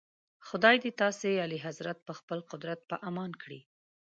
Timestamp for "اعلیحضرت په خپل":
1.41-2.39